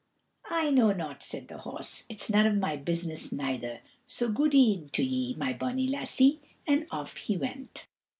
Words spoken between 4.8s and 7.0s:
to ye, my bonny lassie;" and